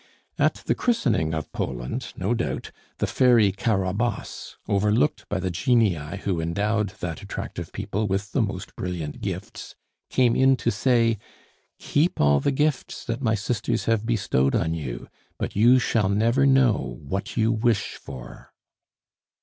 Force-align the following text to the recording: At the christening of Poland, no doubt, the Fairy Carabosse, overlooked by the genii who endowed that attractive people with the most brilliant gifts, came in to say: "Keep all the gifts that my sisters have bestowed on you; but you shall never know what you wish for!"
At 0.39 0.63
the 0.65 0.73
christening 0.73 1.31
of 1.35 1.51
Poland, 1.51 2.13
no 2.17 2.33
doubt, 2.33 2.71
the 2.97 3.05
Fairy 3.05 3.51
Carabosse, 3.51 4.57
overlooked 4.67 5.29
by 5.29 5.39
the 5.39 5.51
genii 5.51 6.17
who 6.23 6.41
endowed 6.41 6.89
that 7.01 7.21
attractive 7.21 7.71
people 7.71 8.07
with 8.07 8.31
the 8.31 8.41
most 8.41 8.75
brilliant 8.75 9.21
gifts, 9.21 9.75
came 10.09 10.35
in 10.35 10.55
to 10.57 10.71
say: 10.71 11.19
"Keep 11.77 12.19
all 12.19 12.39
the 12.39 12.51
gifts 12.51 13.05
that 13.05 13.21
my 13.21 13.35
sisters 13.35 13.85
have 13.85 14.03
bestowed 14.07 14.55
on 14.55 14.73
you; 14.73 15.07
but 15.37 15.55
you 15.55 15.77
shall 15.77 16.09
never 16.09 16.47
know 16.47 16.97
what 17.03 17.37
you 17.37 17.51
wish 17.51 17.93
for!" 17.93 18.51